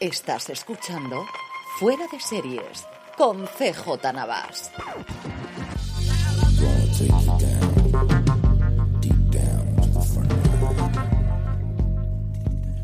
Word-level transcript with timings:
Estás 0.00 0.48
escuchando 0.48 1.26
Fuera 1.78 2.06
de 2.10 2.18
Series 2.18 2.86
con 3.18 3.44
CJ 3.44 4.14
Navas. 4.14 4.70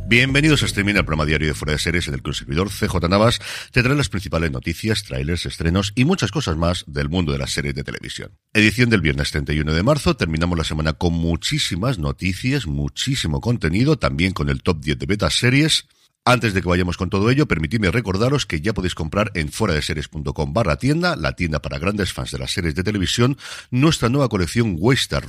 Bienvenidos 0.06 0.62
a 0.62 0.66
Streaming, 0.66 0.96
el 0.96 1.06
programa 1.06 1.24
diario 1.24 1.48
de 1.48 1.54
Fuera 1.54 1.72
de 1.72 1.78
Series 1.78 2.06
en 2.08 2.14
el 2.14 2.22
que 2.22 2.28
un 2.28 2.34
servidor 2.34 2.68
CJ 2.68 3.08
Navas 3.08 3.40
te 3.72 3.82
trae 3.82 3.96
las 3.96 4.10
principales 4.10 4.50
noticias, 4.50 5.02
trailers, 5.02 5.46
estrenos 5.46 5.92
y 5.94 6.04
muchas 6.04 6.30
cosas 6.30 6.58
más 6.58 6.84
del 6.86 7.08
mundo 7.08 7.32
de 7.32 7.38
las 7.38 7.50
series 7.50 7.74
de 7.74 7.82
televisión. 7.82 8.36
Edición 8.52 8.90
del 8.90 9.00
viernes 9.00 9.30
31 9.30 9.72
de 9.72 9.82
marzo, 9.82 10.16
terminamos 10.16 10.58
la 10.58 10.64
semana 10.64 10.92
con 10.92 11.14
muchísimas 11.14 11.98
noticias, 11.98 12.66
muchísimo 12.66 13.40
contenido, 13.40 13.98
también 13.98 14.34
con 14.34 14.50
el 14.50 14.62
top 14.62 14.80
10 14.80 14.98
de 14.98 15.06
beta 15.06 15.30
series. 15.30 15.86
Antes 16.28 16.54
de 16.54 16.60
que 16.60 16.68
vayamos 16.68 16.96
con 16.96 17.08
todo 17.08 17.30
ello, 17.30 17.46
permitidme 17.46 17.88
recordaros 17.88 18.46
que 18.46 18.60
ya 18.60 18.74
podéis 18.74 18.96
comprar 18.96 19.30
en 19.34 19.48
foradeseries.com 19.52 20.52
barra 20.52 20.74
tienda, 20.76 21.14
la 21.14 21.36
tienda 21.36 21.62
para 21.62 21.78
grandes 21.78 22.12
fans 22.12 22.32
de 22.32 22.38
las 22.40 22.50
series 22.50 22.74
de 22.74 22.82
televisión, 22.82 23.38
nuestra 23.70 24.08
nueva 24.08 24.28
colección 24.28 24.74
Western 24.76 25.24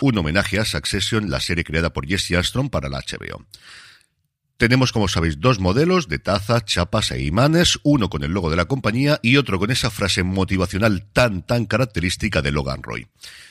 un 0.00 0.16
homenaje 0.16 0.58
a 0.58 0.64
Succession, 0.64 1.28
la 1.28 1.40
serie 1.40 1.64
creada 1.64 1.92
por 1.92 2.06
Jesse 2.06 2.32
Armstrong 2.32 2.70
para 2.70 2.88
la 2.88 3.00
HBO. 3.00 3.44
Tenemos, 4.58 4.90
como 4.90 5.06
sabéis, 5.06 5.38
dos 5.38 5.60
modelos 5.60 6.08
de 6.08 6.18
tazas, 6.18 6.64
chapas 6.64 7.12
e 7.12 7.22
imanes, 7.22 7.78
uno 7.84 8.10
con 8.10 8.24
el 8.24 8.32
logo 8.32 8.50
de 8.50 8.56
la 8.56 8.64
compañía 8.64 9.20
y 9.22 9.36
otro 9.36 9.60
con 9.60 9.70
esa 9.70 9.88
frase 9.88 10.24
motivacional 10.24 11.06
tan, 11.12 11.46
tan 11.46 11.64
característica 11.64 12.42
de 12.42 12.50
Logan 12.50 12.82
Roy. 12.82 13.06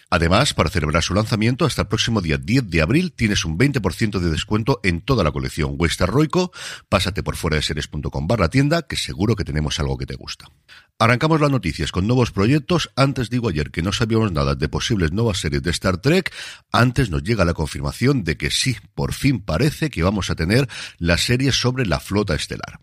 Además, 0.09 0.53
para 0.53 0.69
celebrar 0.69 1.03
su 1.03 1.13
lanzamiento, 1.13 1.63
hasta 1.63 1.83
el 1.83 1.87
próximo 1.87 2.19
día 2.19 2.37
10 2.37 2.69
de 2.69 2.81
abril 2.81 3.13
tienes 3.13 3.45
un 3.45 3.57
20% 3.57 4.19
de 4.19 4.29
descuento 4.29 4.81
en 4.83 4.99
toda 4.99 5.23
la 5.23 5.31
colección 5.31 5.75
Western 5.77 6.11
Roico. 6.11 6.51
Pásate 6.89 7.23
por 7.23 7.37
fuera 7.37 7.55
de 7.55 7.63
series.com 7.63 8.27
barra 8.27 8.49
tienda, 8.49 8.81
que 8.81 8.97
seguro 8.97 9.37
que 9.37 9.45
tenemos 9.45 9.79
algo 9.79 9.97
que 9.97 10.05
te 10.05 10.15
gusta. 10.15 10.49
Arrancamos 10.99 11.39
las 11.39 11.51
noticias 11.51 11.91
con 11.91 12.07
nuevos 12.07 12.31
proyectos. 12.31 12.89
Antes 12.95 13.29
digo 13.29 13.49
ayer 13.49 13.69
que 13.69 13.83
no 13.83 13.91
sabíamos 13.91 14.31
nada 14.31 14.55
de 14.55 14.67
posibles 14.67 15.11
nuevas 15.11 15.37
series 15.37 15.61
de 15.61 15.69
Star 15.69 15.97
Trek. 15.97 16.33
Antes 16.71 17.11
nos 17.11 17.21
llega 17.21 17.45
la 17.45 17.53
confirmación 17.53 18.23
de 18.23 18.35
que 18.35 18.49
sí, 18.49 18.77
por 18.95 19.13
fin 19.13 19.39
parece 19.39 19.91
que 19.91 20.01
vamos 20.01 20.31
a 20.31 20.35
tener 20.35 20.67
la 20.97 21.19
serie 21.19 21.51
sobre 21.51 21.85
la 21.85 21.99
flota 21.99 22.33
estelar. 22.33 22.79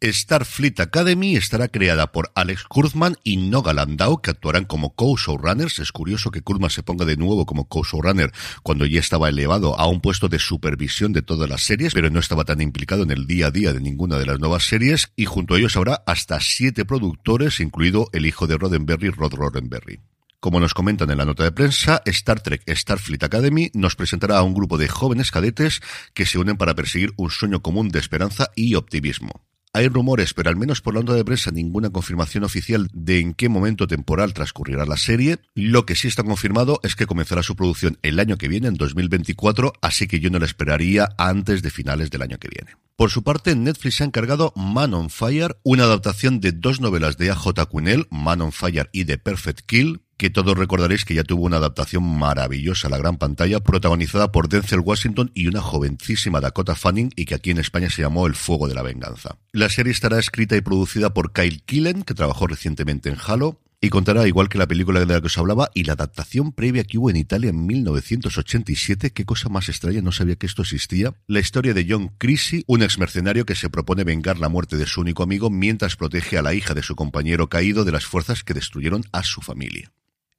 Starfleet 0.00 0.78
Academy 0.78 1.34
estará 1.34 1.66
creada 1.68 2.12
por 2.12 2.30
Alex 2.36 2.64
Kurtzman 2.64 3.16
y 3.24 3.36
Noga 3.36 3.72
Landau, 3.72 4.22
que 4.22 4.30
actuarán 4.30 4.64
como 4.64 4.94
co-showrunners. 4.94 5.80
Es 5.80 5.90
curioso 5.90 6.30
que 6.30 6.42
Kurtzman 6.42 6.70
se 6.70 6.84
ponga 6.84 7.04
de 7.04 7.16
nuevo 7.16 7.46
como 7.46 7.68
co-showrunner 7.68 8.32
cuando 8.62 8.86
ya 8.86 9.00
estaba 9.00 9.28
elevado 9.28 9.78
a 9.78 9.88
un 9.88 10.00
puesto 10.00 10.28
de 10.28 10.38
supervisión 10.38 11.12
de 11.12 11.22
todas 11.22 11.48
las 11.50 11.62
series, 11.62 11.94
pero 11.94 12.10
no 12.10 12.20
estaba 12.20 12.44
tan 12.44 12.60
implicado 12.60 13.02
en 13.02 13.10
el 13.10 13.26
día 13.26 13.48
a 13.48 13.50
día 13.50 13.72
de 13.72 13.80
ninguna 13.80 14.18
de 14.18 14.26
las 14.26 14.38
nuevas 14.38 14.64
series. 14.64 15.10
Y 15.16 15.24
junto 15.24 15.54
a 15.54 15.58
ellos 15.58 15.76
habrá 15.76 16.02
hasta 16.06 16.38
siete 16.40 16.84
productores, 16.84 17.58
incluido 17.58 18.08
el 18.12 18.26
hijo 18.26 18.46
de 18.46 18.56
Roddenberry, 18.56 19.10
Rod 19.10 19.34
Roddenberry. 19.34 19.98
Como 20.38 20.60
nos 20.60 20.74
comentan 20.74 21.10
en 21.10 21.18
la 21.18 21.24
nota 21.24 21.42
de 21.42 21.50
prensa, 21.50 22.00
Star 22.04 22.40
Trek 22.40 22.62
Starfleet 22.68 23.24
Academy 23.24 23.72
nos 23.74 23.96
presentará 23.96 24.38
a 24.38 24.44
un 24.44 24.54
grupo 24.54 24.78
de 24.78 24.86
jóvenes 24.86 25.32
cadetes 25.32 25.80
que 26.14 26.26
se 26.26 26.38
unen 26.38 26.56
para 26.56 26.76
perseguir 26.76 27.12
un 27.16 27.30
sueño 27.30 27.60
común 27.60 27.88
de 27.88 27.98
esperanza 27.98 28.50
y 28.54 28.76
optimismo. 28.76 29.47
Hay 29.78 29.86
rumores, 29.86 30.34
pero 30.34 30.50
al 30.50 30.56
menos 30.56 30.80
por 30.80 30.94
la 30.94 30.98
onda 30.98 31.14
de 31.14 31.24
prensa 31.24 31.52
ninguna 31.52 31.90
confirmación 31.90 32.42
oficial 32.42 32.88
de 32.92 33.20
en 33.20 33.32
qué 33.32 33.48
momento 33.48 33.86
temporal 33.86 34.34
transcurrirá 34.34 34.84
la 34.84 34.96
serie. 34.96 35.38
Lo 35.54 35.86
que 35.86 35.94
sí 35.94 36.08
está 36.08 36.24
confirmado 36.24 36.80
es 36.82 36.96
que 36.96 37.06
comenzará 37.06 37.44
su 37.44 37.54
producción 37.54 37.96
el 38.02 38.18
año 38.18 38.38
que 38.38 38.48
viene, 38.48 38.66
en 38.66 38.74
2024, 38.74 39.72
así 39.80 40.08
que 40.08 40.18
yo 40.18 40.30
no 40.30 40.40
la 40.40 40.46
esperaría 40.46 41.10
antes 41.16 41.62
de 41.62 41.70
finales 41.70 42.10
del 42.10 42.22
año 42.22 42.38
que 42.38 42.48
viene. 42.48 42.76
Por 42.96 43.12
su 43.12 43.22
parte, 43.22 43.54
Netflix 43.54 43.98
se 43.98 44.02
ha 44.02 44.06
encargado 44.06 44.52
Man 44.56 44.94
on 44.94 45.10
Fire, 45.10 45.56
una 45.62 45.84
adaptación 45.84 46.40
de 46.40 46.50
dos 46.50 46.80
novelas 46.80 47.16
de 47.16 47.30
A.J. 47.30 47.66
Quinnell, 47.66 48.08
Man 48.10 48.40
on 48.40 48.50
Fire 48.50 48.90
y 48.92 49.04
The 49.04 49.18
Perfect 49.18 49.60
Kill, 49.60 50.00
que 50.18 50.30
todos 50.30 50.58
recordaréis 50.58 51.04
que 51.04 51.14
ya 51.14 51.22
tuvo 51.22 51.46
una 51.46 51.58
adaptación 51.58 52.02
maravillosa 52.02 52.88
a 52.88 52.90
la 52.90 52.98
gran 52.98 53.16
pantalla, 53.18 53.60
protagonizada 53.60 54.32
por 54.32 54.48
Denzel 54.48 54.80
Washington 54.80 55.30
y 55.32 55.46
una 55.46 55.62
jovencísima 55.62 56.40
Dakota 56.40 56.74
Fanning, 56.74 57.12
y 57.14 57.24
que 57.24 57.36
aquí 57.36 57.52
en 57.52 57.58
España 57.58 57.88
se 57.88 58.02
llamó 58.02 58.26
El 58.26 58.34
Fuego 58.34 58.68
de 58.68 58.74
la 58.74 58.82
Venganza. 58.82 59.38
La 59.52 59.68
serie 59.68 59.92
estará 59.92 60.18
escrita 60.18 60.56
y 60.56 60.60
producida 60.60 61.14
por 61.14 61.32
Kyle 61.32 61.62
Killen, 61.62 62.02
que 62.02 62.14
trabajó 62.14 62.48
recientemente 62.48 63.08
en 63.08 63.16
Halo, 63.24 63.60
y 63.80 63.90
contará, 63.90 64.26
igual 64.26 64.48
que 64.48 64.58
la 64.58 64.66
película 64.66 64.98
de 64.98 65.06
la 65.06 65.20
que 65.20 65.28
os 65.28 65.38
hablaba, 65.38 65.70
y 65.72 65.84
la 65.84 65.92
adaptación 65.92 66.50
previa 66.50 66.82
que 66.82 66.98
hubo 66.98 67.10
en 67.10 67.16
Italia 67.16 67.50
en 67.50 67.64
1987, 67.64 69.12
qué 69.12 69.24
cosa 69.24 69.48
más 69.48 69.68
extraña, 69.68 70.02
no 70.02 70.10
sabía 70.10 70.34
que 70.34 70.46
esto 70.46 70.62
existía, 70.62 71.14
la 71.28 71.38
historia 71.38 71.74
de 71.74 71.86
John 71.88 72.10
Creasy, 72.18 72.64
un 72.66 72.82
ex 72.82 72.98
mercenario 72.98 73.46
que 73.46 73.54
se 73.54 73.70
propone 73.70 74.02
vengar 74.02 74.40
la 74.40 74.48
muerte 74.48 74.76
de 74.76 74.86
su 74.86 75.00
único 75.00 75.22
amigo 75.22 75.48
mientras 75.48 75.94
protege 75.94 76.38
a 76.38 76.42
la 76.42 76.54
hija 76.54 76.74
de 76.74 76.82
su 76.82 76.96
compañero 76.96 77.48
caído 77.48 77.84
de 77.84 77.92
las 77.92 78.04
fuerzas 78.04 78.42
que 78.42 78.54
destruyeron 78.54 79.04
a 79.12 79.22
su 79.22 79.42
familia. 79.42 79.92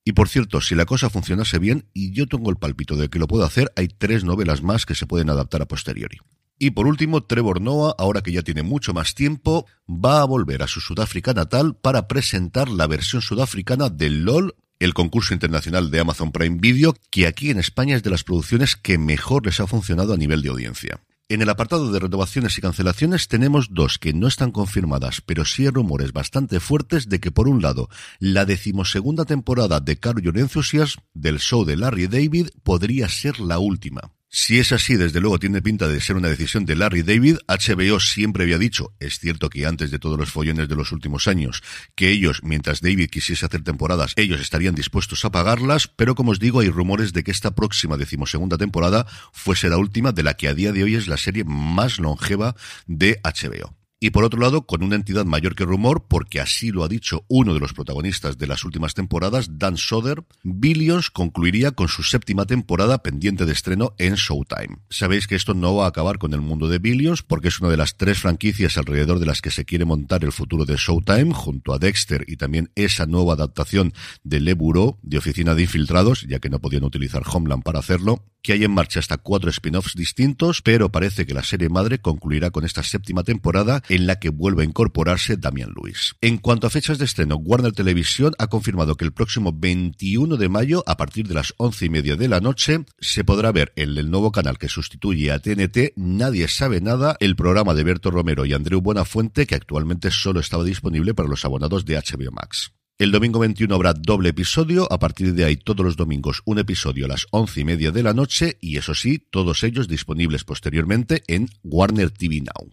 Y 0.04 0.14
por 0.14 0.30
cierto, 0.30 0.62
si 0.62 0.76
la 0.76 0.86
cosa 0.86 1.10
funcionase 1.10 1.60
bien, 1.60 1.88
y 1.94 2.12
yo 2.12 2.28
tengo 2.28 2.50
el 2.50 2.56
palpito 2.56 2.96
de 2.96 3.10
que 3.10 3.20
lo 3.20 3.28
puedo 3.28 3.46
hacer, 3.46 3.72
hay 3.76 3.88
tres 3.88 4.24
novelas 4.24 4.64
más 4.64 4.86
que 4.86 4.96
se 4.96 5.06
pueden 5.06 5.30
adaptar 5.30 5.62
a 5.62 5.68
posteriori. 5.68 6.18
Y 6.58 6.72
por 6.72 6.88
último, 6.88 7.24
Trevor 7.24 7.62
Noah, 7.62 7.96
ahora 7.98 8.22
que 8.22 8.34
ya 8.34 8.42
tiene 8.42 8.64
mucho 8.64 8.94
más 8.94 9.16
tiempo, 9.16 9.66
va 9.88 10.22
a 10.22 10.26
volver 10.26 10.62
a 10.62 10.68
su 10.68 10.82
Sudáfrica 10.82 11.34
natal 11.34 11.76
para 11.76 12.08
presentar 12.08 12.68
la 12.70 12.86
versión 12.86 13.22
sudafricana 13.22 13.90
del 13.90 14.26
LOL, 14.26 14.56
el 14.80 14.94
concurso 14.94 15.34
internacional 15.34 15.90
de 15.90 16.02
Amazon 16.02 16.34
Prime 16.34 16.58
Video, 16.60 16.96
que 17.12 17.28
aquí 17.28 17.50
en 17.50 17.60
España 17.60 17.96
es 17.96 18.04
de 18.04 18.10
las 18.10 18.26
producciones 18.26 18.76
que 18.76 18.98
mejor 18.98 19.46
les 19.46 19.60
ha 19.62 19.68
funcionado 19.68 20.14
a 20.14 20.18
nivel 20.18 20.42
de 20.42 20.50
audiencia. 20.50 21.02
En 21.32 21.44
el 21.44 21.50
apartado 21.50 21.92
de 21.92 22.00
renovaciones 22.00 22.58
y 22.58 22.62
cancelaciones 22.62 23.28
tenemos 23.28 23.68
dos 23.70 24.00
que 24.00 24.14
no 24.14 24.28
están 24.28 24.52
confirmadas, 24.52 25.22
pero 25.22 25.46
sí 25.46 25.62
hay 25.62 25.70
rumores 25.70 26.12
bastante 26.12 26.60
fuertes 26.60 27.08
de 27.08 27.20
que, 27.20 27.30
por 27.30 27.48
un 27.48 27.62
lado, 27.62 27.88
la 28.18 28.46
decimosegunda 28.46 29.26
temporada 29.26 29.80
de 29.80 30.00
Carol 30.00 30.24
Your 30.24 30.40
Enthusiasm 30.40 31.02
del 31.14 31.38
show 31.38 31.66
de 31.66 31.78
Larry 31.78 32.08
David 32.08 32.48
podría 32.64 33.08
ser 33.10 33.40
la 33.40 33.60
última. 33.60 34.12
Si 34.32 34.60
es 34.60 34.72
así, 34.72 34.96
desde 34.96 35.22
luego 35.22 35.40
tiene 35.40 35.60
pinta 35.60 35.88
de 35.88 36.00
ser 36.00 36.16
una 36.16 36.30
decisión 36.30 36.64
de 36.64 36.76
Larry 36.76 37.02
David. 37.02 37.38
HBO 37.48 38.00
siempre 38.00 38.44
había 38.44 38.60
dicho, 38.60 38.94
es 39.00 39.18
cierto 39.18 39.50
que 39.50 39.66
antes 39.66 39.90
de 39.90 39.98
todos 39.98 40.20
los 40.20 40.30
follones 40.30 40.70
de 40.70 40.76
los 40.76 40.92
últimos 40.92 41.28
años, 41.28 41.64
que 41.96 42.12
ellos, 42.12 42.42
mientras 42.44 42.82
David 42.82 43.10
quisiese 43.10 43.48
hacer 43.48 43.64
temporadas, 43.64 44.14
ellos 44.18 44.40
estarían 44.40 44.76
dispuestos 44.76 45.26
a 45.26 45.32
pagarlas, 45.32 45.88
pero 45.88 46.14
como 46.14 46.30
os 46.30 46.40
digo, 46.40 46.60
hay 46.60 46.70
rumores 46.70 47.12
de 47.12 47.24
que 47.24 47.32
esta 47.32 47.56
próxima 47.56 47.98
decimosegunda 47.98 48.60
temporada 48.60 49.08
fuese 49.34 49.68
la 49.68 49.78
última 49.78 50.12
de 50.12 50.22
la 50.22 50.36
que 50.36 50.48
a 50.48 50.54
día 50.54 50.74
de 50.74 50.84
hoy 50.84 50.94
es 50.94 51.08
la 51.08 51.18
serie 51.18 51.44
más 51.44 51.98
longeva 51.98 52.56
de 52.86 53.20
HBO 53.24 53.79
y 54.00 54.12
por 54.12 54.24
otro 54.24 54.40
lado 54.40 54.66
con 54.66 54.84
una 54.84 54.96
entidad 54.96 55.26
mayor 55.26 55.56
que 55.56 55.66
rumor, 55.66 56.06
porque 56.08 56.40
así 56.40 56.72
lo 56.72 56.84
ha 56.84 56.88
dicho 56.88 57.26
uno 57.28 57.54
de 57.54 57.60
los 57.60 57.74
protagonistas 57.74 58.38
de 58.38 58.48
las 58.48 58.64
últimas 58.64 58.94
temporadas, 58.94 59.60
Dan 59.60 59.78
Soder, 59.78 60.24
Billions 60.44 61.10
concluiría 61.10 61.72
con 61.72 61.88
su 61.90 62.04
séptima 62.04 62.46
temporada 62.46 63.04
pendiente 63.04 63.46
de 63.46 63.52
estreno 63.52 63.94
en 63.98 64.16
Showtime. 64.16 64.78
Sabéis 64.90 65.28
que 65.28 65.36
esto 65.36 65.54
no 65.54 65.76
va 65.76 65.86
a 65.86 65.90
acabar 65.90 66.18
con 66.18 66.34
el 66.34 66.42
mundo 66.42 66.68
de 66.68 66.80
Billions, 66.80 67.24
porque 67.24 67.50
es 67.50 67.60
una 67.60 67.70
de 67.70 67.78
las 67.78 67.98
tres 67.98 68.20
franquicias 68.20 68.78
alrededor 68.78 69.20
de 69.20 69.26
las 69.26 69.42
que 69.42 69.52
se 69.52 69.66
quiere 69.66 69.86
montar 69.86 70.24
el 70.24 70.32
futuro 70.32 70.66
de 70.66 70.78
Showtime, 70.78 71.34
junto 71.34 71.74
a 71.74 71.80
Dexter 71.80 72.24
y 72.28 72.38
también 72.38 72.72
esa 72.76 73.06
nueva 73.06 73.34
adaptación 73.34 73.94
de 74.24 74.40
Le 74.40 74.54
Bureau, 74.54 74.98
de 75.02 75.18
Oficina 75.18 75.56
de 75.56 75.64
Infiltrados, 75.64 76.26
ya 76.28 76.40
que 76.40 76.50
no 76.50 76.60
podían 76.60 76.84
utilizar 76.84 77.24
Homeland 77.26 77.64
para 77.64 77.80
hacerlo, 77.80 78.24
que 78.42 78.54
hay 78.54 78.64
en 78.64 78.72
marcha 78.72 79.00
hasta 79.00 79.18
cuatro 79.18 79.50
spin-offs 79.50 79.96
distintos, 79.96 80.62
pero 80.62 80.92
parece 80.92 81.26
que 81.26 81.34
la 81.34 81.44
serie 81.44 81.70
madre 81.70 82.00
concluirá 82.00 82.52
con 82.52 82.64
esta 82.64 82.84
séptima 82.84 83.24
temporada 83.24 83.84
en 83.90 84.08
la 84.08 84.20
que 84.20 84.30
vuelve 84.30 84.64
a 84.64 84.66
incorporarse 84.66 85.36
Damian 85.36 85.74
Lewis. 85.76 86.16
En 86.22 86.38
cuanto 86.38 86.68
a 86.68 86.70
fechas 86.70 86.98
de 86.98 87.06
estreno, 87.06 87.36
Warner 87.36 87.74
Televisión 87.74 88.34
ha 88.38 88.48
confirmado 88.48 88.96
que 88.96 89.04
el 89.04 89.12
próximo 89.12 89.52
21 89.54 90.38
de 90.38 90.50
mayo, 90.50 90.84
a 90.88 90.96
partir 90.96 91.28
de 91.28 91.34
las 91.34 91.54
once 91.58 91.86
y 91.86 91.90
media 91.90 92.16
de 92.16 92.30
la 92.30 92.40
noche, 92.40 92.86
se 93.00 93.24
podrá 93.24 93.52
ver 93.52 93.74
en 93.76 93.98
el 93.98 94.10
nuevo 94.10 94.32
canal 94.32 94.58
que 94.58 94.70
sustituye 94.70 95.32
a 95.32 95.40
TNT 95.40 95.94
Nadie 95.96 96.48
sabe 96.48 96.80
nada, 96.80 97.18
el 97.20 97.36
programa 97.36 97.74
de 97.74 97.84
Berto 97.84 98.12
Romero 98.12 98.46
y 98.46 98.54
Andreu 98.54 98.82
Buenafuente, 98.82 99.46
que 99.46 99.56
actualmente 99.56 100.12
solo 100.12 100.40
estaba 100.40 100.64
disponible 100.64 101.14
para 101.14 101.28
los 101.28 101.44
abonados 101.44 101.86
de 101.86 101.96
HBO 101.96 102.32
Max. 102.32 102.72
El 103.00 103.12
domingo 103.12 103.40
21 103.40 103.74
habrá 103.74 103.94
doble 103.94 104.30
episodio, 104.30 104.92
a 104.92 105.00
partir 105.00 105.34
de 105.34 105.46
ahí 105.46 105.56
todos 105.56 105.86
los 105.86 105.96
domingos 105.96 106.42
un 106.44 106.60
episodio 106.60 107.06
a 107.06 107.08
las 107.08 107.28
once 107.32 107.62
y 107.62 107.64
media 107.64 107.92
de 107.92 108.04
la 108.04 108.14
noche 108.14 108.58
y 108.60 108.76
eso 108.76 108.94
sí, 108.94 109.26
todos 109.32 109.64
ellos 109.64 109.88
disponibles 109.88 110.44
posteriormente 110.44 111.24
en 111.28 111.48
Warner 111.64 112.12
TV 112.12 112.42
Now. 112.42 112.70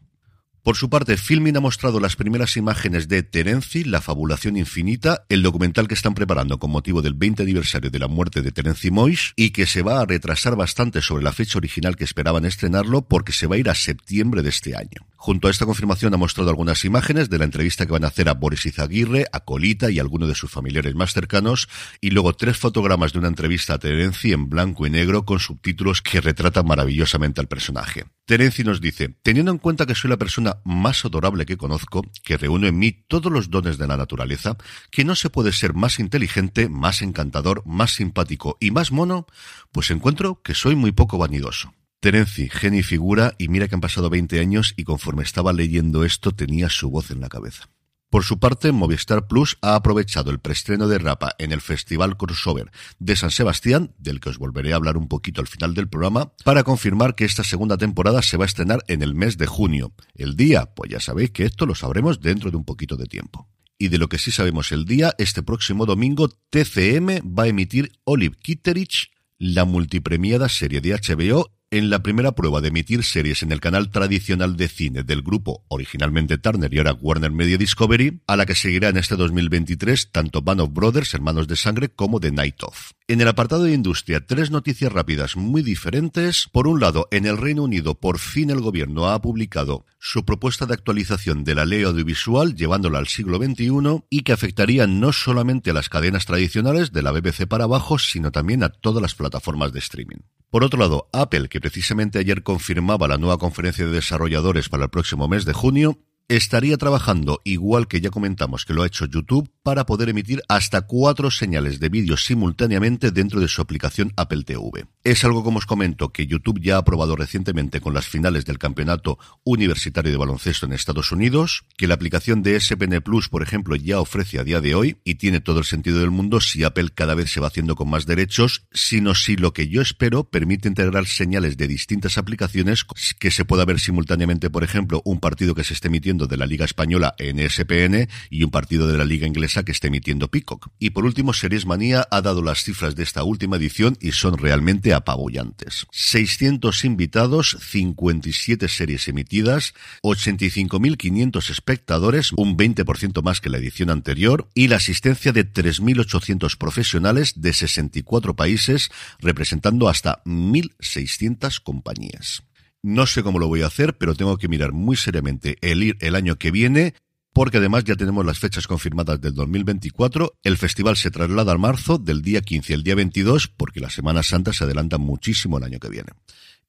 Por 0.66 0.74
su 0.74 0.90
parte, 0.90 1.16
Filmin 1.16 1.56
ha 1.56 1.60
mostrado 1.60 2.00
las 2.00 2.16
primeras 2.16 2.56
imágenes 2.56 3.06
de 3.06 3.22
Terenci, 3.22 3.84
La 3.84 4.00
fabulación 4.00 4.56
infinita, 4.56 5.24
el 5.28 5.44
documental 5.44 5.86
que 5.86 5.94
están 5.94 6.14
preparando 6.14 6.58
con 6.58 6.72
motivo 6.72 7.02
del 7.02 7.14
20 7.14 7.44
aniversario 7.44 7.88
de 7.88 8.00
la 8.00 8.08
muerte 8.08 8.42
de 8.42 8.50
Terenci 8.50 8.90
Moix 8.90 9.32
y 9.36 9.50
que 9.50 9.66
se 9.66 9.82
va 9.82 10.00
a 10.00 10.06
retrasar 10.06 10.56
bastante 10.56 11.02
sobre 11.02 11.22
la 11.22 11.30
fecha 11.30 11.58
original 11.58 11.94
que 11.94 12.02
esperaban 12.02 12.44
estrenarlo 12.44 13.02
porque 13.02 13.30
se 13.30 13.46
va 13.46 13.54
a 13.54 13.58
ir 13.58 13.70
a 13.70 13.76
septiembre 13.76 14.42
de 14.42 14.48
este 14.48 14.74
año. 14.74 15.06
Junto 15.16 15.48
a 15.48 15.50
esta 15.50 15.64
confirmación 15.64 16.12
ha 16.14 16.18
mostrado 16.18 16.50
algunas 16.50 16.84
imágenes 16.84 17.30
de 17.30 17.38
la 17.38 17.44
entrevista 17.44 17.86
que 17.86 17.92
van 17.92 18.04
a 18.04 18.08
hacer 18.08 18.28
a 18.28 18.34
Boris 18.34 18.66
Izaguirre, 18.66 19.26
a 19.32 19.40
Colita 19.40 19.90
y 19.90 19.98
a 19.98 20.02
alguno 20.02 20.26
de 20.26 20.34
sus 20.34 20.50
familiares 20.50 20.94
más 20.94 21.14
cercanos, 21.14 21.68
y 22.00 22.10
luego 22.10 22.34
tres 22.34 22.58
fotogramas 22.58 23.12
de 23.12 23.18
una 23.18 23.28
entrevista 23.28 23.74
a 23.74 23.78
Terenzi 23.78 24.32
en 24.32 24.48
blanco 24.48 24.86
y 24.86 24.90
negro 24.90 25.24
con 25.24 25.40
subtítulos 25.40 26.02
que 26.02 26.20
retratan 26.20 26.66
maravillosamente 26.66 27.40
al 27.40 27.48
personaje. 27.48 28.04
Terenzi 28.26 28.62
nos 28.62 28.80
dice, 28.80 29.16
teniendo 29.22 29.52
en 29.52 29.58
cuenta 29.58 29.86
que 29.86 29.94
soy 29.94 30.10
la 30.10 30.16
persona 30.16 30.58
más 30.64 31.04
adorable 31.04 31.46
que 31.46 31.56
conozco, 31.56 32.02
que 32.22 32.36
reúne 32.36 32.68
en 32.68 32.78
mí 32.78 32.92
todos 32.92 33.32
los 33.32 33.50
dones 33.50 33.78
de 33.78 33.86
la 33.86 33.96
naturaleza, 33.96 34.56
que 34.90 35.04
no 35.04 35.14
se 35.14 35.30
puede 35.30 35.52
ser 35.52 35.74
más 35.74 35.98
inteligente, 35.98 36.68
más 36.68 37.02
encantador, 37.02 37.62
más 37.64 37.94
simpático 37.94 38.58
y 38.60 38.70
más 38.70 38.92
mono, 38.92 39.26
pues 39.72 39.90
encuentro 39.90 40.42
que 40.42 40.54
soy 40.54 40.76
muy 40.76 40.92
poco 40.92 41.18
vanidoso. 41.18 41.72
Terenzi, 42.00 42.48
genio 42.48 42.80
y 42.80 42.82
figura, 42.82 43.34
y 43.38 43.48
mira 43.48 43.68
que 43.68 43.74
han 43.74 43.80
pasado 43.80 44.10
20 44.10 44.38
años 44.38 44.74
y 44.76 44.84
conforme 44.84 45.22
estaba 45.22 45.52
leyendo 45.52 46.04
esto 46.04 46.32
tenía 46.32 46.68
su 46.68 46.90
voz 46.90 47.10
en 47.10 47.20
la 47.20 47.28
cabeza. 47.28 47.68
Por 48.08 48.22
su 48.22 48.38
parte, 48.38 48.70
Movistar 48.70 49.26
Plus 49.26 49.58
ha 49.62 49.74
aprovechado 49.74 50.30
el 50.30 50.38
preestreno 50.38 50.86
de 50.86 50.98
Rapa 50.98 51.34
en 51.38 51.50
el 51.50 51.60
Festival 51.60 52.16
Crossover 52.16 52.70
de 53.00 53.16
San 53.16 53.32
Sebastián, 53.32 53.94
del 53.98 54.20
que 54.20 54.28
os 54.28 54.38
volveré 54.38 54.72
a 54.72 54.76
hablar 54.76 54.96
un 54.96 55.08
poquito 55.08 55.40
al 55.40 55.48
final 55.48 55.74
del 55.74 55.88
programa, 55.88 56.32
para 56.44 56.62
confirmar 56.62 57.16
que 57.16 57.24
esta 57.24 57.42
segunda 57.42 57.76
temporada 57.76 58.22
se 58.22 58.36
va 58.36 58.44
a 58.44 58.46
estrenar 58.46 58.84
en 58.86 59.02
el 59.02 59.14
mes 59.14 59.38
de 59.38 59.46
junio. 59.46 59.92
El 60.14 60.36
día, 60.36 60.66
pues 60.66 60.90
ya 60.90 61.00
sabéis 61.00 61.30
que 61.30 61.44
esto 61.44 61.66
lo 61.66 61.74
sabremos 61.74 62.20
dentro 62.20 62.50
de 62.52 62.56
un 62.56 62.64
poquito 62.64 62.96
de 62.96 63.06
tiempo. 63.06 63.48
Y 63.76 63.88
de 63.88 63.98
lo 63.98 64.08
que 64.08 64.18
sí 64.18 64.30
sabemos 64.30 64.70
el 64.70 64.84
día, 64.84 65.12
este 65.18 65.42
próximo 65.42 65.84
domingo 65.84 66.28
TCM 66.28 67.36
va 67.36 67.42
a 67.42 67.48
emitir 67.48 67.92
Olive 68.04 68.36
Kitterich, 68.40 69.10
la 69.38 69.64
multipremiada 69.64 70.48
serie 70.48 70.80
de 70.80 70.94
HBO 70.94 71.55
en 71.70 71.90
la 71.90 72.02
primera 72.02 72.32
prueba 72.32 72.60
de 72.60 72.68
emitir 72.68 73.02
series 73.02 73.42
en 73.42 73.50
el 73.50 73.60
canal 73.60 73.90
tradicional 73.90 74.56
de 74.56 74.68
cine 74.68 75.02
del 75.02 75.22
grupo, 75.22 75.64
originalmente 75.68 76.38
Turner 76.38 76.72
y 76.72 76.78
ahora 76.78 76.94
Warner 76.94 77.32
Media 77.32 77.58
Discovery, 77.58 78.20
a 78.26 78.36
la 78.36 78.46
que 78.46 78.54
seguirá 78.54 78.88
en 78.88 78.96
este 78.96 79.16
2023 79.16 80.12
tanto 80.12 80.42
Band 80.42 80.60
of 80.60 80.72
Brothers, 80.72 81.12
Hermanos 81.14 81.48
de 81.48 81.56
Sangre, 81.56 81.88
como 81.88 82.20
The 82.20 82.30
Night 82.30 82.62
Of. 82.62 82.92
En 83.08 83.20
el 83.20 83.28
apartado 83.28 83.64
de 83.64 83.72
industria, 83.72 84.24
tres 84.24 84.50
noticias 84.50 84.92
rápidas 84.92 85.36
muy 85.36 85.62
diferentes. 85.62 86.48
Por 86.52 86.68
un 86.68 86.80
lado, 86.80 87.08
en 87.10 87.26
el 87.26 87.36
Reino 87.36 87.64
Unido, 87.64 87.94
por 87.94 88.18
fin 88.18 88.50
el 88.50 88.60
gobierno 88.60 89.08
ha 89.08 89.20
publicado 89.20 89.84
su 90.08 90.24
propuesta 90.24 90.66
de 90.66 90.74
actualización 90.74 91.42
de 91.42 91.56
la 91.56 91.64
ley 91.64 91.82
audiovisual, 91.82 92.54
llevándola 92.54 93.00
al 93.00 93.08
siglo 93.08 93.38
XXI, 93.38 94.04
y 94.08 94.22
que 94.22 94.32
afectaría 94.32 94.86
no 94.86 95.12
solamente 95.12 95.70
a 95.70 95.74
las 95.74 95.88
cadenas 95.88 96.26
tradicionales 96.26 96.92
de 96.92 97.02
la 97.02 97.10
BBC 97.10 97.48
para 97.48 97.64
abajo, 97.64 97.98
sino 97.98 98.30
también 98.30 98.62
a 98.62 98.68
todas 98.68 99.02
las 99.02 99.16
plataformas 99.16 99.72
de 99.72 99.80
streaming. 99.80 100.18
Por 100.48 100.62
otro 100.62 100.78
lado, 100.78 101.08
Apple, 101.12 101.48
que 101.48 101.60
precisamente 101.60 102.20
ayer 102.20 102.44
confirmaba 102.44 103.08
la 103.08 103.18
nueva 103.18 103.38
conferencia 103.38 103.84
de 103.84 103.90
desarrolladores 103.90 104.68
para 104.68 104.84
el 104.84 104.90
próximo 104.90 105.26
mes 105.26 105.44
de 105.44 105.54
junio, 105.54 105.98
estaría 106.28 106.76
trabajando, 106.76 107.40
igual 107.42 107.88
que 107.88 108.00
ya 108.00 108.10
comentamos 108.10 108.64
que 108.64 108.74
lo 108.74 108.84
ha 108.84 108.86
hecho 108.86 109.06
YouTube, 109.06 109.50
para 109.64 109.86
poder 109.86 110.10
emitir 110.10 110.40
hasta 110.48 110.82
cuatro 110.82 111.32
señales 111.32 111.80
de 111.80 111.88
vídeo 111.88 112.16
simultáneamente 112.16 113.10
dentro 113.10 113.40
de 113.40 113.48
su 113.48 113.60
aplicación 113.60 114.12
Apple 114.16 114.44
TV. 114.44 114.86
Es 115.06 115.24
algo 115.24 115.44
como 115.44 115.58
os 115.58 115.66
comento 115.66 116.10
que 116.10 116.26
YouTube 116.26 116.60
ya 116.60 116.74
ha 116.74 116.78
aprobado 116.78 117.14
recientemente 117.14 117.80
con 117.80 117.94
las 117.94 118.08
finales 118.08 118.44
del 118.44 118.58
campeonato 118.58 119.20
universitario 119.44 120.10
de 120.10 120.18
baloncesto 120.18 120.66
en 120.66 120.72
Estados 120.72 121.12
Unidos, 121.12 121.64
que 121.76 121.86
la 121.86 121.94
aplicación 121.94 122.42
de 122.42 122.58
SPN 122.58 123.00
Plus, 123.02 123.28
por 123.28 123.44
ejemplo, 123.44 123.76
ya 123.76 124.00
ofrece 124.00 124.40
a 124.40 124.42
día 124.42 124.60
de 124.60 124.74
hoy 124.74 124.96
y 125.04 125.14
tiene 125.14 125.40
todo 125.40 125.60
el 125.60 125.64
sentido 125.64 126.00
del 126.00 126.10
mundo 126.10 126.40
si 126.40 126.64
Apple 126.64 126.88
cada 126.92 127.14
vez 127.14 127.30
se 127.30 127.38
va 127.38 127.46
haciendo 127.46 127.76
con 127.76 127.88
más 127.88 128.04
derechos, 128.04 128.66
sino 128.72 129.14
si 129.14 129.36
lo 129.36 129.52
que 129.52 129.68
yo 129.68 129.80
espero 129.80 130.24
permite 130.24 130.66
integrar 130.66 131.06
señales 131.06 131.56
de 131.56 131.68
distintas 131.68 132.18
aplicaciones 132.18 132.84
que 133.20 133.30
se 133.30 133.44
pueda 133.44 133.64
ver 133.64 133.78
simultáneamente, 133.78 134.50
por 134.50 134.64
ejemplo, 134.64 135.02
un 135.04 135.20
partido 135.20 135.54
que 135.54 135.62
se 135.62 135.74
esté 135.74 135.86
emitiendo 135.86 136.26
de 136.26 136.36
la 136.36 136.46
Liga 136.46 136.64
Española 136.64 137.14
en 137.18 137.38
SPN 137.48 138.08
y 138.28 138.42
un 138.42 138.50
partido 138.50 138.88
de 138.88 138.98
la 138.98 139.04
Liga 139.04 139.28
Inglesa 139.28 139.62
que 139.62 139.70
esté 139.70 139.86
emitiendo 139.86 140.32
Peacock. 140.32 140.70
Y 140.80 140.90
por 140.90 141.04
último, 141.04 141.32
Series 141.32 141.64
Manía 141.64 142.08
ha 142.10 142.22
dado 142.22 142.42
las 142.42 142.64
cifras 142.64 142.96
de 142.96 143.04
esta 143.04 143.22
última 143.22 143.54
edición 143.54 143.96
y 144.00 144.10
son 144.10 144.36
realmente 144.36 144.95
apabullantes. 144.96 145.86
600 145.92 146.84
invitados, 146.84 147.56
57 147.60 148.68
series 148.68 149.08
emitidas, 149.08 149.74
85.500 150.02 151.50
espectadores, 151.50 152.32
un 152.32 152.56
20% 152.56 153.22
más 153.22 153.40
que 153.40 153.50
la 153.50 153.58
edición 153.58 153.90
anterior, 153.90 154.48
y 154.54 154.68
la 154.68 154.76
asistencia 154.76 155.32
de 155.32 155.50
3.800 155.50 156.56
profesionales 156.58 157.34
de 157.36 157.52
64 157.52 158.34
países, 158.34 158.90
representando 159.20 159.88
hasta 159.88 160.22
1.600 160.24 161.62
compañías. 161.62 162.42
No 162.82 163.06
sé 163.06 163.22
cómo 163.22 163.38
lo 163.40 163.48
voy 163.48 163.62
a 163.62 163.66
hacer, 163.66 163.96
pero 163.98 164.14
tengo 164.14 164.38
que 164.38 164.48
mirar 164.48 164.72
muy 164.72 164.96
seriamente 164.96 165.56
el 165.60 165.82
ir 165.82 165.96
el 166.00 166.14
año 166.14 166.36
que 166.36 166.52
viene, 166.52 166.94
porque 167.36 167.58
además 167.58 167.84
ya 167.84 167.96
tenemos 167.96 168.24
las 168.24 168.38
fechas 168.38 168.66
confirmadas 168.66 169.20
del 169.20 169.34
2024. 169.34 170.38
El 170.42 170.56
festival 170.56 170.96
se 170.96 171.10
traslada 171.10 171.52
al 171.52 171.58
marzo, 171.58 171.98
del 171.98 172.22
día 172.22 172.40
15 172.40 172.72
al 172.72 172.82
día 172.82 172.94
22, 172.94 173.48
porque 173.48 173.78
la 173.78 173.90
Semana 173.90 174.22
Santa 174.22 174.54
se 174.54 174.64
adelanta 174.64 174.96
muchísimo 174.96 175.58
el 175.58 175.64
año 175.64 175.78
que 175.78 175.90
viene. 175.90 176.12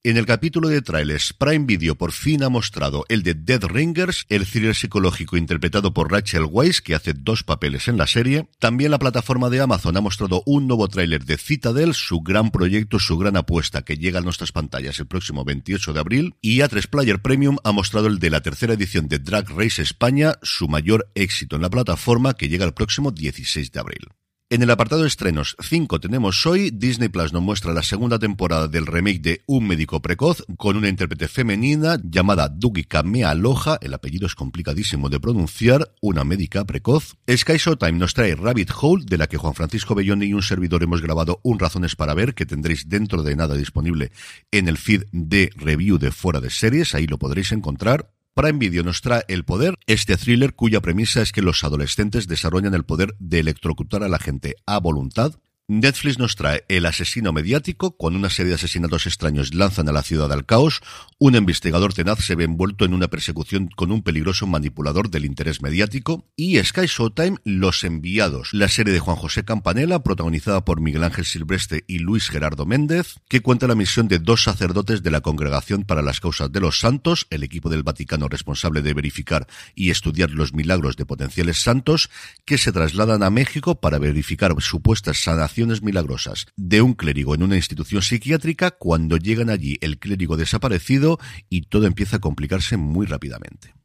En 0.08 0.16
el 0.16 0.26
capítulo 0.26 0.70
de 0.70 0.82
trailers, 0.82 1.34
Prime 1.34 1.66
Video 1.66 1.96
por 1.96 2.14
fin 2.14 2.42
ha 2.42 2.48
mostrado 2.48 3.04
el 3.10 3.24
de 3.24 3.34
Dead 3.34 3.62
Ringers, 3.62 4.26
el 4.30 4.48
thriller 4.48 4.74
psicológico 4.74 5.36
interpretado 5.36 5.94
por 5.94 6.10
Rachel 6.10 6.48
Weisz, 6.50 6.80
que 6.80 6.96
hace 6.96 7.12
dos 7.12 7.44
papeles 7.44 7.90
en 7.90 7.98
la 7.98 8.08
serie. 8.08 8.48
También 8.58 8.92
la 8.92 9.00
plataforma 9.00 9.50
de 9.50 9.60
Amazon 9.60 9.98
ha 9.98 10.00
mostrado 10.00 10.44
un 10.46 10.66
nuevo 10.66 10.88
tráiler 10.88 11.26
de 11.26 11.36
Citadel, 11.36 11.94
su 11.94 12.22
gran 12.22 12.52
proyecto, 12.52 13.00
su 13.00 13.18
gran 13.18 13.36
apuesta 13.36 13.82
que 13.82 13.98
llega 13.98 14.20
a 14.20 14.24
nuestras 14.24 14.54
pantallas 14.54 14.98
el 15.00 15.08
próximo 15.08 15.44
28 15.44 15.92
de 15.92 16.00
abril. 16.00 16.36
Y 16.40 16.60
A3 16.60 16.88
Player 16.88 17.22
Premium 17.22 17.58
ha 17.66 17.74
mostrado 17.74 18.08
el 18.08 18.20
de 18.20 18.30
la 18.30 18.40
tercera 18.40 18.76
edición 18.76 19.10
de 19.10 19.20
Drag 19.20 19.50
Race 19.50 19.82
España, 19.82 20.36
su 20.42 20.70
mayor 20.70 21.12
éxito 21.16 21.58
en 21.58 21.64
la 21.64 21.70
plataforma 21.70 22.34
que 22.34 22.48
llega 22.48 22.64
el 22.64 22.74
próximo 22.74 23.12
16 23.12 23.74
de 23.74 23.80
abril. 23.82 24.08
En 24.50 24.64
el 24.64 24.72
apartado 24.72 25.02
de 25.02 25.10
estrenos 25.10 25.58
5 25.60 26.00
tenemos 26.00 26.46
hoy, 26.46 26.72
Disney 26.72 27.10
Plus 27.10 27.34
nos 27.34 27.44
muestra 27.44 27.74
la 27.74 27.84
segunda 27.84 28.18
temporada 28.18 28.70
del 28.70 28.86
remake 28.86 29.20
de 29.20 29.42
Un 29.46 29.68
médico 29.68 30.02
precoz 30.02 30.46
con 30.56 30.78
una 30.78 30.88
intérprete 30.88 31.28
femenina 31.28 32.00
llamada 32.02 32.48
Dougie 32.48 32.86
Kamea 32.86 33.32
Aloha, 33.32 33.78
el 33.82 33.94
apellido 33.94 34.26
es 34.26 34.36
complicadísimo 34.36 35.10
de 35.10 35.20
pronunciar, 35.20 35.94
una 36.00 36.24
médica 36.24 36.64
precoz. 36.64 37.18
Sky 37.30 37.58
Showtime 37.58 38.00
nos 38.00 38.14
trae 38.14 38.36
Rabbit 38.36 38.72
Hole, 38.80 39.04
de 39.06 39.18
la 39.18 39.28
que 39.28 39.36
Juan 39.36 39.54
Francisco 39.54 39.96
Belloni 39.96 40.28
y 40.28 40.34
un 40.34 40.44
servidor 40.44 40.82
hemos 40.82 41.02
grabado 41.02 41.42
un 41.44 41.60
Razones 41.60 41.98
para 41.98 42.14
Ver, 42.14 42.34
que 42.34 42.46
tendréis 42.46 42.88
dentro 42.88 43.24
de 43.24 43.36
nada 43.36 43.56
disponible 43.56 44.14
en 44.52 44.70
el 44.70 44.78
feed 44.78 45.04
de 45.12 45.50
review 45.58 45.98
de 45.98 46.12
Fuera 46.12 46.40
de 46.40 46.52
Series, 46.52 46.96
ahí 46.96 47.06
lo 47.06 47.18
podréis 47.18 47.52
encontrar. 47.52 48.14
Prime 48.38 48.60
Video 48.60 48.84
nos 48.84 49.02
trae 49.02 49.24
El 49.30 49.46
Poder, 49.46 49.74
este 49.88 50.16
thriller 50.16 50.54
cuya 50.54 50.80
premisa 50.80 51.24
es 51.24 51.32
que 51.32 51.42
los 51.42 51.64
adolescentes 51.64 52.28
desarrollan 52.28 52.76
el 52.76 52.86
poder 52.86 53.16
de 53.18 53.40
electrocutar 53.40 54.04
a 54.04 54.10
la 54.10 54.20
gente 54.20 54.54
a 54.68 54.80
voluntad 54.80 55.40
Netflix 55.70 56.18
nos 56.18 56.38
trae 56.38 56.64
El 56.70 56.86
asesino 56.86 57.34
mediático, 57.34 57.92
cuando 57.92 58.18
una 58.18 58.30
serie 58.30 58.52
de 58.52 58.56
asesinatos 58.56 59.06
extraños 59.06 59.54
lanzan 59.54 59.90
a 59.90 59.92
la 59.92 60.02
ciudad 60.02 60.32
al 60.32 60.46
caos, 60.46 60.82
un 61.20 61.36
investigador 61.36 61.94
tenaz 61.94 62.20
se 62.24 62.36
ve 62.36 62.46
envuelto 62.46 62.86
en 62.86 62.94
una 62.94 63.10
persecución 63.10 63.68
con 63.76 63.92
un 63.92 64.02
peligroso 64.02 64.48
manipulador 64.48 65.10
del 65.10 65.26
interés 65.26 65.62
mediático, 65.62 66.24
y 66.38 66.58
Sky 66.64 66.86
Showtime 66.86 67.40
Los 67.44 67.84
enviados, 67.84 68.54
la 68.54 68.70
serie 68.70 68.94
de 68.94 69.02
Juan 69.02 69.18
José 69.18 69.44
Campanella, 69.44 70.00
protagonizada 70.00 70.64
por 70.64 70.80
Miguel 70.80 71.04
Ángel 71.04 71.26
Silvestre 71.26 71.84
y 71.86 72.00
Luis 72.00 72.30
Gerardo 72.30 72.66
Méndez, 72.66 73.16
que 73.28 73.42
cuenta 73.42 73.68
la 73.68 73.76
misión 73.76 74.08
de 74.08 74.20
dos 74.20 74.44
sacerdotes 74.44 75.04
de 75.04 75.12
la 75.12 75.20
Congregación 75.20 75.84
para 75.84 76.02
las 76.02 76.22
Causas 76.22 76.50
de 76.50 76.62
los 76.62 76.80
Santos, 76.80 77.28
el 77.30 77.44
equipo 77.44 77.68
del 77.68 77.84
Vaticano 77.84 78.30
responsable 78.30 78.82
de 78.82 78.94
verificar 78.94 79.48
y 79.76 79.90
estudiar 79.90 80.32
los 80.32 80.54
milagros 80.54 80.96
de 80.96 81.06
potenciales 81.06 81.62
santos, 81.62 82.10
que 82.46 82.58
se 82.58 82.72
trasladan 82.72 83.22
a 83.22 83.30
México 83.30 83.76
para 83.76 84.00
verificar 84.00 84.56
supuestas 84.62 85.22
sanaciones 85.22 85.57
milagrosas 85.82 86.46
de 86.56 86.82
un 86.82 86.94
clérigo 86.94 87.34
en 87.34 87.44
una 87.44 87.56
institución 87.56 88.02
psiquiátrica 88.02 88.72
cuando 88.72 89.18
llegan 89.18 89.50
allí 89.50 89.78
el 89.82 89.98
clérigo 89.98 90.38
desaparecido 90.38 91.20
y 91.50 91.62
todo 91.64 91.88
empieza 91.88 92.18
a 92.18 92.22
complicarse 92.22 92.78
muy 92.78 93.06
rápidamente. 93.06 93.77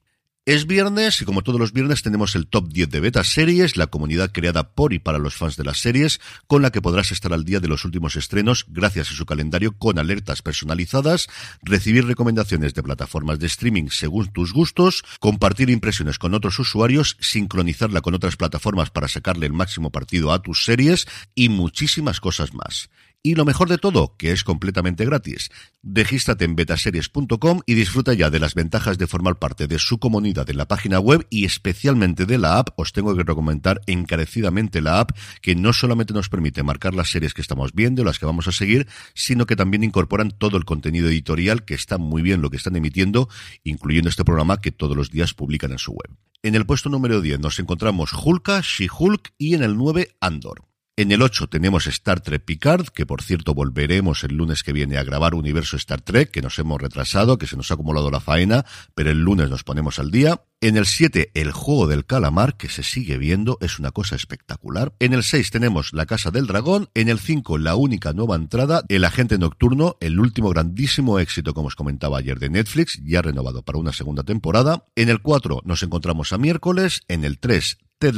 Es 0.45 0.67
viernes 0.67 1.23
y 1.23 1.25
como 1.25 1.43
todos 1.43 1.61
los 1.61 1.73
viernes 1.73 2.03
tenemos 2.03 2.35
el 2.35 2.49
top 2.49 2.67
10 2.69 2.91
de 2.91 2.99
beta 2.99 3.23
series, 3.23 3.77
la 3.77 3.87
comunidad 3.87 4.33
creada 4.33 4.73
por 4.73 4.93
y 4.93 4.99
para 4.99 5.19
los 5.19 5.37
fans 5.37 5.57
de 5.57 5.63
las 5.63 5.79
series, 5.79 6.21
con 6.49 6.63
la 6.63 6.73
que 6.73 6.83
podrás 6.83 7.13
estar 7.13 7.33
al 7.33 7.45
día 7.45 7.61
de 7.61 7.69
los 7.69 7.85
últimos 7.85 8.17
estrenos 8.17 8.67
gracias 8.69 9.13
a 9.13 9.15
su 9.15 9.25
calendario 9.25 9.79
con 9.79 10.01
alertas 10.01 10.43
personalizadas, 10.43 11.29
recibir 11.63 12.07
recomendaciones 12.07 12.75
de 12.75 12.83
plataformas 12.83 13.39
de 13.39 13.47
streaming 13.47 13.87
según 13.91 14.33
tus 14.33 14.53
gustos, 14.53 15.05
compartir 15.21 15.71
impresiones 15.71 16.19
con 16.19 16.35
otros 16.35 16.59
usuarios, 16.59 17.17
sincronizarla 17.21 18.01
con 18.01 18.15
otras 18.15 18.35
plataformas 18.35 18.91
para 18.91 19.07
sacarle 19.07 19.47
el 19.47 19.53
máximo 19.53 19.93
partido 19.93 20.33
a 20.33 20.43
tus 20.43 20.65
series 20.65 21.07
y 21.37 21.51
muchísimas 21.51 22.19
cosas 22.19 22.53
más. 22.53 22.91
Y 23.25 23.37
lo 23.37 23.45
mejor 23.45 23.69
de 23.69 23.79
todo, 23.79 24.17
que 24.17 24.33
es 24.33 24.43
completamente 24.43 25.05
gratis. 25.05 25.49
Regístrate 25.85 26.45
en 26.45 26.57
betaseries.com 26.57 27.61
y 27.67 27.75
disfruta 27.75 28.15
ya 28.15 28.31
de 28.31 28.41
las 28.41 28.57
ventajas 28.57 28.99
de 28.99 29.07
formar 29.07 29.39
parte 29.39 29.69
de 29.69 29.79
su 29.79 29.99
comunidad 29.99 30.51
en 30.51 30.57
la 30.57 30.67
página 30.67 30.99
web 30.99 31.25
y 31.31 31.45
especialmente 31.45 32.27
de 32.27 32.39
la 32.39 32.59
app. 32.59 32.71
Os 32.77 32.93
tengo 32.93 33.15
que 33.15 33.23
recomendar 33.23 33.81
encarecidamente 33.87 34.81
la 34.81 34.99
app 34.99 35.13
que 35.41 35.55
no 35.55 35.73
solamente 35.73 36.13
nos 36.13 36.29
permite 36.29 36.65
marcar 36.65 36.95
las 36.95 37.11
series 37.13 37.33
que 37.33 37.43
estamos 37.43 37.73
viendo, 37.75 38.03
las 38.03 38.19
que 38.19 38.27
vamos 38.27 38.49
a 38.49 38.53
seguir, 38.53 38.89
sino 39.15 39.47
que 39.47 39.55
también 39.55 39.85
incorporan 39.85 40.33
todo 40.33 40.57
el 40.57 40.65
contenido 40.65 41.09
editorial 41.09 41.65
que 41.65 41.75
está 41.75 41.99
muy 41.99 42.23
bien 42.23 42.43
lo 42.43 42.51
que 42.51 42.57
están 42.57 42.75
emitiendo, 42.75 43.29
incluyendo 43.63 44.09
este 44.09 44.25
programa 44.25 44.61
que 44.61 44.73
todos 44.73 44.97
los 44.97 45.13
días 45.13 45.33
publican 45.33 45.71
en 45.71 45.79
su 45.79 45.93
web. 45.93 46.11
En 46.43 46.57
el 46.57 46.67
puesto 46.67 46.89
número 46.89 47.21
10 47.21 47.39
nos 47.39 47.61
encontramos 47.61 48.13
Hulka, 48.13 48.63
She-Hulk 48.63 49.33
y 49.39 49.55
en 49.55 49.63
el 49.63 49.77
9 49.77 50.17
Andor. 50.21 50.72
En 51.03 51.11
el 51.11 51.21
8 51.21 51.49
tenemos 51.49 51.89
Star 51.89 52.21
Trek 52.21 52.45
Picard, 52.45 52.87
que 52.91 53.07
por 53.07 53.23
cierto 53.23 53.55
volveremos 53.55 54.23
el 54.23 54.37
lunes 54.37 54.63
que 54.63 54.73
viene 54.73 54.99
a 54.99 55.03
grabar 55.03 55.35
Universo 55.35 55.77
Star 55.77 56.01
Trek, 56.01 56.31
que 56.31 56.43
nos 56.43 56.61
hemos 56.61 56.81
retrasado, 56.81 57.39
que 57.39 57.49
se 57.49 57.57
nos 57.57 57.73
ha 57.73 57.75
acumulado 57.75 58.09
la 58.13 58.21
faena, 58.21 58.65
pero 58.95 59.11
el 59.11 59.19
lunes 59.19 59.51
nos 59.51 59.65
ponemos 59.65 59.99
al 59.99 60.13
día. 60.13 60.45
En 60.61 60.77
el 60.77 60.87
7, 60.87 61.33
El 61.35 61.51
Juego 61.51 61.89
del 61.89 62.07
Calamar, 62.07 62.57
que 62.57 62.69
se 62.69 62.85
sigue 62.85 63.19
viendo, 63.19 63.59
es 63.61 63.81
una 63.81 63.91
cosa 63.91 64.15
espectacular. 64.15 64.95
En 65.01 65.13
el 65.13 65.25
6 65.25 65.51
tenemos 65.51 65.93
La 65.93 66.07
Casa 66.07 66.31
del 66.31 66.47
Dragón. 66.47 66.89
En 66.95 67.09
el 67.09 67.19
5, 67.19 67.59
la 67.59 67.75
única 67.75 68.13
nueva 68.13 68.37
entrada, 68.37 68.85
El 68.89 69.05
Agente 69.05 69.39
Nocturno, 69.39 69.97
el 69.99 70.21
último 70.21 70.51
grandísimo 70.51 71.19
éxito, 71.19 71.53
como 71.53 71.67
os 71.67 71.75
comentaba 71.75 72.19
ayer, 72.19 72.39
de 72.39 72.49
Netflix, 72.49 73.01
ya 73.05 73.23
renovado 73.23 73.65
para 73.65 73.79
una 73.79 73.93
segunda 73.93 74.23
temporada. 74.23 74.85
En 74.95 75.09
el 75.09 75.21
4 75.21 75.63
nos 75.65 75.83
encontramos 75.83 76.33
a 76.33 76.39
miércoles. 76.39 77.01
En 77.09 77.25
el 77.25 77.41
3, 77.41 77.79
Ted 78.03 78.17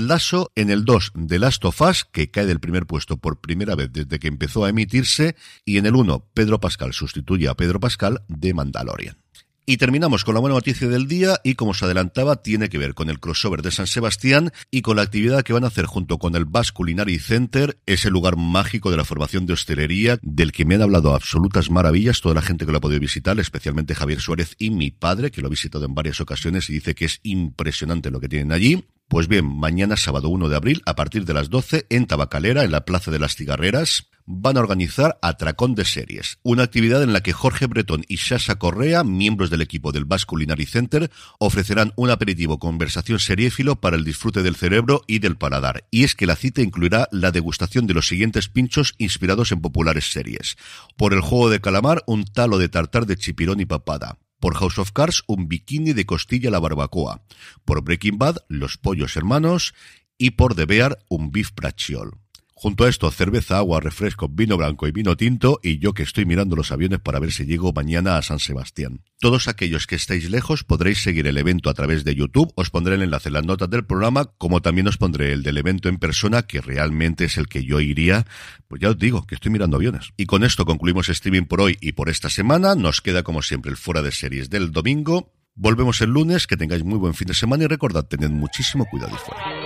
en 0.55 0.71
el 0.71 0.87
2 0.87 1.13
de 1.15 1.39
Last 1.39 1.63
of 1.67 1.83
Us, 1.83 2.07
que 2.11 2.31
cae 2.31 2.47
del 2.47 2.59
primer 2.59 2.87
puesto 2.87 3.19
por 3.19 3.43
primera 3.43 3.75
vez 3.75 3.93
desde 3.93 4.19
que 4.19 4.29
empezó 4.29 4.65
a 4.65 4.71
emitirse, 4.71 5.37
y 5.67 5.77
en 5.77 5.85
el 5.85 5.95
1 5.95 6.31
Pedro 6.33 6.59
Pascal 6.59 6.95
sustituye 6.95 7.49
a 7.49 7.55
Pedro 7.55 7.81
Pascal 7.81 8.23
de 8.29 8.55
Mandalorian. 8.55 9.19
Y 9.67 9.77
terminamos 9.77 10.25
con 10.25 10.33
la 10.33 10.41
buena 10.41 10.55
noticia 10.55 10.89
del 10.89 11.07
día 11.07 11.39
y 11.45 11.55
como 11.55 11.75
se 11.75 11.85
adelantaba 11.85 12.37
tiene 12.37 12.71
que 12.71 12.79
ver 12.79 12.95
con 12.95 13.11
el 13.11 13.21
crossover 13.21 13.61
de 13.61 13.73
San 13.73 13.87
Sebastián 13.87 14.53
y 14.71 14.81
con 14.81 14.97
la 14.97 15.03
actividad 15.03 15.43
que 15.43 15.53
van 15.53 15.65
a 15.65 15.67
hacer 15.67 15.85
junto 15.85 16.17
con 16.17 16.35
el 16.35 16.47
Basque 16.47 16.77
Culinary 16.77 17.19
Center, 17.19 17.79
ese 17.85 18.09
lugar 18.09 18.39
mágico 18.39 18.91
de 18.91 18.97
la 18.97 19.05
formación 19.05 19.45
de 19.45 19.53
hostelería 19.53 20.19
del 20.23 20.53
que 20.53 20.65
me 20.65 20.77
han 20.77 20.83
hablado 20.83 21.15
absolutas 21.15 21.71
maravillas 21.71 22.23
toda 22.23 22.37
la 22.37 22.43
gente 22.43 22.65
que 22.65 22.73
lo 22.73 22.79
ha 22.79 22.81
podido 22.81 23.01
visitar, 23.01 23.39
especialmente 23.39 23.95
Javier 23.95 24.21
Suárez 24.21 24.55
y 24.59 24.71
mi 24.71 24.91
padre 24.91 25.31
que 25.31 25.43
lo 25.43 25.49
ha 25.49 25.51
visitado 25.51 25.85
en 25.85 25.95
varias 25.95 26.23
ocasiones 26.23 26.71
y 26.71 26.73
dice 26.73 26.95
que 26.95 27.05
es 27.05 27.21
impresionante 27.23 28.11
lo 28.11 28.19
que 28.19 28.31
tienen 28.31 28.51
allí. 28.51 28.83
Pues 29.09 29.29
bien, 29.29 29.45
mañana 29.45 29.97
sábado 29.97 30.29
1 30.31 30.49
de 30.49 30.57
abril, 30.57 30.83
a 30.87 30.97
partir 30.97 31.25
de 31.25 31.35
las 31.35 31.51
12, 31.51 31.87
en 31.91 32.07
Tabacalera, 32.07 32.65
en 32.65 32.73
la 32.73 32.85
Plaza 32.85 33.11
de 33.11 33.19
las 33.19 33.37
Cigarreras, 33.37 34.09
van 34.27 34.57
a 34.57 34.61
organizar 34.61 35.19
Atracón 35.21 35.75
de 35.75 35.85
Series, 35.85 36.39
una 36.43 36.63
actividad 36.63 37.03
en 37.03 37.13
la 37.13 37.21
que 37.21 37.35
Jorge 37.35 37.67
Bretón 37.67 38.05
y 38.09 38.17
Sasha 38.17 38.57
Correa, 38.57 39.05
miembros 39.05 39.51
del 39.51 39.61
equipo 39.61 39.93
del 39.93 40.07
Basque 40.07 40.31
Culinary 40.31 40.65
Center, 40.65 41.11
ofrecerán 41.39 41.93
un 41.97 42.11
aperitivo 42.11 42.59
conversación 42.59 43.19
seriéfilo 43.19 43.81
para 43.81 43.97
el 43.97 44.05
disfrute 44.05 44.43
del 44.43 44.57
cerebro 44.57 45.03
y 45.07 45.19
del 45.19 45.37
paladar. 45.37 45.87
Y 45.91 46.05
es 46.05 46.15
que 46.15 46.27
la 46.27 46.37
cita 46.37 46.63
incluirá 46.63 47.09
la 47.13 47.31
degustación 47.31 47.87
de 47.87 47.95
los 47.95 48.09
siguientes 48.09 48.49
pinchos 48.49 48.95
inspirados 48.99 49.53
en 49.53 49.61
populares 49.61 50.11
series. 50.11 50.57
Por 50.97 51.13
el 51.13 51.21
juego 51.21 51.51
de 51.51 51.61
calamar, 51.61 52.03
un 52.07 52.25
talo 52.25 52.59
de 52.59 52.71
tartar 52.71 53.07
de 53.07 53.17
chipirón 53.17 53.61
y 53.61 53.67
papada. 53.67 54.19
Por 54.45 54.57
House 54.57 54.79
of 54.79 54.93
Cards, 54.93 55.23
un 55.27 55.49
bikini 55.49 55.95
de 55.95 56.05
costilla 56.05 56.51
a 56.51 56.53
la 56.53 56.59
barbacoa. 56.61 57.23
Por 57.65 57.81
Breaking 57.81 58.19
Bad, 58.19 58.45
los 58.49 58.77
pollos 58.77 59.17
hermanos. 59.17 59.73
Y 60.19 60.33
por 60.33 60.55
The 60.55 60.67
Bear, 60.67 60.99
un 61.09 61.33
beef 61.33 61.55
braciol. 61.55 62.19
Junto 62.57 62.85
a 62.85 62.89
esto, 62.89 63.11
cerveza, 63.11 63.59
agua, 63.59 63.81
refresco, 63.81 64.29
vino 64.29 64.57
blanco 64.57 64.87
y 64.87 64.93
vino 64.93 65.17
tinto, 65.17 65.59
y 65.61 65.81
yo 65.81 65.93
que 65.93 66.05
estoy 66.05 66.25
mirando 66.25 66.55
los 66.55 66.71
aviones 66.71 67.01
para 67.01 67.19
ver 67.19 67.33
si 67.33 67.45
llego 67.45 67.73
mañana 67.73 68.17
a 68.17 68.23
San 68.23 68.39
Sebastián. 68.39 69.03
Todos 69.19 69.49
aquellos 69.49 69.89
que 69.89 69.97
estéis 69.97 70.31
lejos 70.31 70.63
podréis 70.63 71.03
seguir 71.03 71.27
el 71.27 71.37
evento 71.37 71.69
a 71.69 71.75
través 71.75 72.05
de 72.05 72.15
YouTube, 72.15 72.53
os 72.55 72.71
pondré 72.71 72.95
el 72.95 73.03
enlace 73.03 73.29
en 73.29 73.35
las 73.35 73.45
notas 73.45 73.69
del 73.71 73.85
programa, 73.85 74.27
como 74.39 74.63
también 74.63 74.87
os 74.87 74.99
pondré 74.99 75.33
el 75.33 75.43
del 75.43 75.59
evento 75.59 75.89
en 75.89 75.99
persona, 75.99 76.43
que 76.43 76.61
realmente 76.61 77.25
es 77.25 77.39
el 77.39 77.49
que 77.49 77.65
yo 77.65 77.81
iría, 77.81 78.25
pues 78.69 78.81
ya 78.81 78.91
os 78.91 78.99
digo, 78.99 79.27
que 79.27 79.35
estoy 79.35 79.51
mirando 79.51 79.77
aviones. 79.77 80.11
Y 80.17 80.27
con 80.27 80.45
esto 80.45 80.65
concluimos 80.65 81.09
streaming 81.09 81.47
por 81.47 81.61
hoy 81.61 81.77
y 81.81 81.93
por 81.93 82.09
esta 82.09 82.31
semana, 82.31 82.77
nos 82.77 83.01
queda 83.01 83.25
como 83.25 83.43
siempre 83.43 83.73
el 83.73 83.77
fuera 83.77 84.01
de 84.01 84.13
series 84.13 84.49
del 84.49 84.71
domingo, 84.71 85.33
volvemos 85.57 86.01
el 86.03 86.11
lunes, 86.11 86.47
que 86.47 86.57
tengáis 86.57 86.85
muy 86.85 86.99
buen 86.99 87.15
fin 87.15 87.27
de 87.27 87.35
semana 87.35 87.65
y 87.65 87.67
recordad, 87.67 88.07
tened 88.07 88.31
muchísimo 88.31 88.87
cuidado 88.87 89.13
y 89.15 89.19
fuera. 89.19 89.64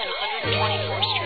And 0.00 0.10
124th 0.54 1.04
Street. 1.14 1.23